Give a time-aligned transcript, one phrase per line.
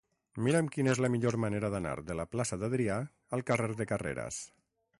[0.45, 2.97] Mira'm quina és la millor manera d'anar de la plaça d'Adrià
[3.39, 4.41] al carrer de Carreras.